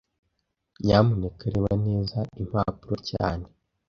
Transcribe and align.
Nyamuneka 0.83 1.43
reba 1.53 1.73
neza 1.87 2.17
impapuro 2.39 2.95
cyane 3.09 3.45